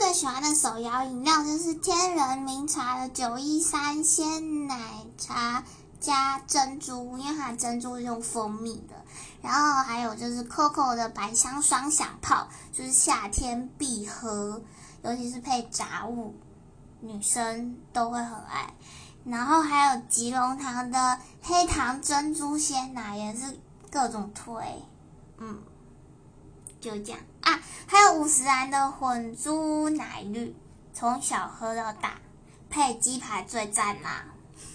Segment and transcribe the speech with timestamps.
[0.00, 4.74] 最喜欢的手摇饮料就是天人茗茶的九一三鲜奶
[5.18, 5.62] 茶
[6.00, 8.94] 加珍珠，因为它珍珠是用蜂蜜的。
[9.42, 14.62] 然后还有就是 Coco 的百香双响炮，就是夏天必喝，
[15.02, 16.34] 尤其是配杂物，
[17.00, 18.72] 女生都会很爱。
[19.26, 23.60] 然后还有吉隆堂的黑糖珍珠鲜奶，也是
[23.90, 24.82] 各种推，
[25.36, 25.58] 嗯。
[26.80, 30.56] 就这样啊，还有五十元的混珠奶绿，
[30.94, 32.14] 从小喝到大，
[32.70, 34.24] 配鸡排最赞啦。